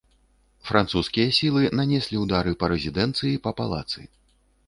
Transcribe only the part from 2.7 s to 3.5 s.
рэзідэнцыі,